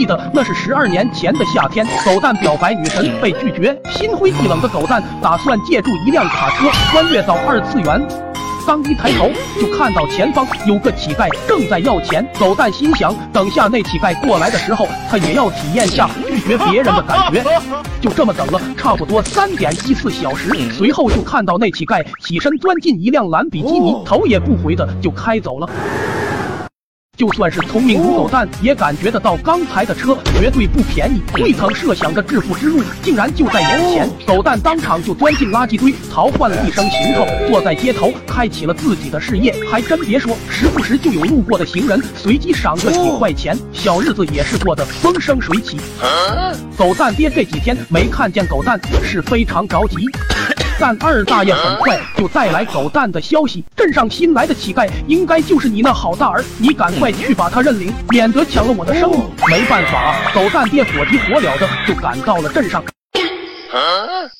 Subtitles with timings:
[0.00, 8.08] 记得那是十二年前的夏天，狗蛋表白女神被拒绝，心灰意冷的狗蛋打算借助一辆卡车穿越到二次元。
[8.66, 12.26] 刚一抬头，就看到前方有个乞丐正在要钱。
[12.38, 17.44] 狗蛋心想，等下那乞丐过来的时候，他也要体验下拒绝别人的感觉。
[18.00, 25.68] 就这么等了差不多三点一四小时，随后就看到那乞丐起身钻进一辆蓝比基尼，头也不回的就开走了。
[27.20, 31.20] 就算是聪明如狗蛋，也感觉得到刚才的车绝对不便宜。
[31.34, 39.54] 未曾设想的致富之路竟然就在眼前，狗蛋当场就钻进垃圾堆，淘换了一身行头，坐在街头开启了自己的事业。
[39.70, 45.76] 还真别说，时不时就有路过的行人随机赏个几块钱，小日子也是过得风生水起。
[46.74, 49.96] 狗蛋爹这几天没看见狗蛋，是非常着急。
[50.80, 59.16] 但二大爷很快就带来狗蛋的消息，镇上新来的乞丐应该就是你那好大儿，你赶快去把他认领，免得抢了我的生意。
[59.46, 62.82] 没办法啊，狗蛋爹火急火燎的就赶到了镇上，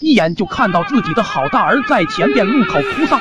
[0.00, 3.20] 一眼就看到自己的好大儿在前边路口哭丧。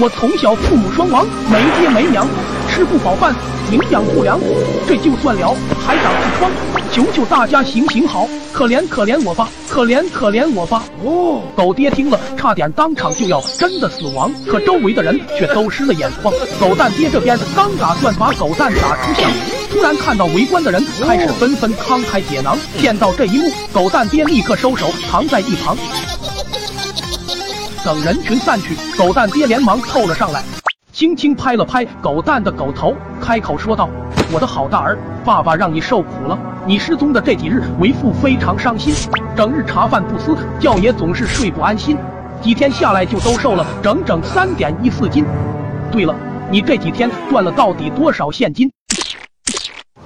[0.00, 2.26] 我从小父母双亡，没爹没娘，
[2.68, 3.32] 吃不饱饭，
[3.70, 4.40] 营养不良，
[4.88, 5.54] 这就算了，
[5.86, 6.50] 还长痔疮，
[6.92, 10.82] 求求大家行行好，可怜可怜我吧，可怜可怜我吧。
[11.04, 16.34] 哦，狗爹听了，差点当场就要真的死亡，可周围的人却都湿了眼眶。
[16.58, 19.30] 狗蛋爹这边刚打算把狗蛋打出巷，
[19.70, 25.76] 突然看到围观的人开始纷纷慷慨解囊，见到这一幕，狗蛋爹立刻收手，藏在一旁。
[27.84, 30.42] 等人群散去，狗蛋爹连忙凑了上来，
[30.92, 33.88] 轻轻拍了拍狗蛋的狗头，开口说道
[34.32, 36.36] ：“我的好大儿，爸爸让你受苦了。
[36.66, 38.92] 你失踪的这几日，为父非常伤心，
[39.36, 41.96] 整日茶饭不思，觉也总是睡不安心。
[42.42, 45.24] 几天下来，就都瘦了整整三点一四斤。
[45.92, 46.14] 对了，
[46.50, 48.70] 你这几天赚了到底多少现金？”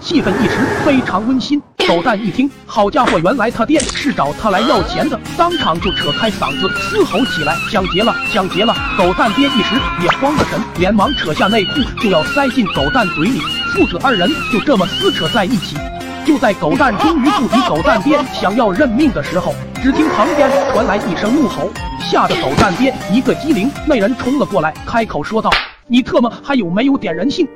[0.01, 1.63] 气氛一时非常温馨。
[1.87, 13.39] 狗蛋一听，好家伙，原来他爹是找他来要钱的，当场就扯开嗓子嘶吼起来：“抢劫了，抢劫了！”狗蛋爹一时也慌了神，连忙扯下内裤就要塞进狗蛋嘴里。
[13.75, 15.77] 父子二人就这么撕扯在一起。
[16.25, 21.71] 就在狗蛋终于不敌狗蛋爹想要认命的时候，只听旁边传来一声怒吼，
[22.01, 25.51] 吓得狗蛋爹一个机灵，那人冲了过来，开口说道
[25.87, 27.47] ：“你特么还有没有点人性？”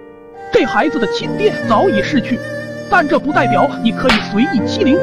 [0.52, 2.38] 这孩子的亲爹早已逝去，
[2.90, 4.96] 但这不代表你可以随意欺凌。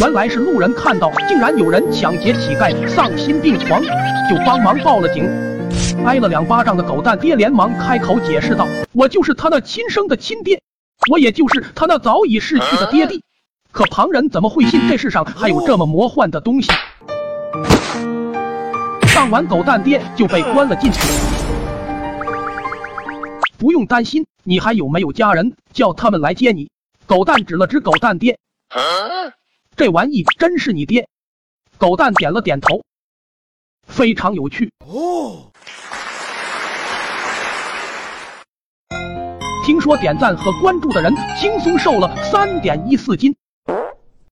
[0.00, 5.28] 原来是路人看到，竟然有人抢劫乞丐，丧心病狂，就帮忙报了警。
[6.04, 10.60] 挨了两巴掌的狗蛋爹连忙开口解释道：“我就是他那亲生的亲爹，
[11.10, 13.22] 我也就是他那早已逝去的爹地。”
[13.70, 16.70] 可旁人怎么会信这世上还有这么魔幻的东西？
[19.14, 21.00] 当晚，狗蛋爹就被关了进去。
[23.58, 24.24] 不用担心。
[24.44, 25.52] 你还有没有家人？
[25.72, 26.70] 叫他们来接你。
[27.08, 28.38] 狗蛋指了指狗蛋爹，
[29.74, 31.08] 这玩意真是你爹？
[31.78, 32.82] 狗蛋点了点头，
[33.86, 35.50] 非常有趣哦。
[39.64, 41.10] 听说点赞和关注的人
[41.40, 43.34] 轻松瘦了三点一四斤。